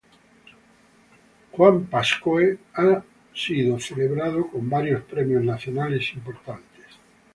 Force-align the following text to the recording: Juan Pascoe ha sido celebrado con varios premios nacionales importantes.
Juan 1.51 1.85
Pascoe 1.85 2.57
ha 2.73 3.03
sido 3.35 3.79
celebrado 3.79 4.47
con 4.47 4.67
varios 4.67 5.03
premios 5.03 5.43
nacionales 5.43 6.11
importantes. 6.15 6.87